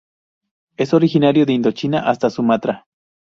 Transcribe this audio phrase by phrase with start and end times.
[0.77, 2.87] Es originario de Indochina hasta Sumatra.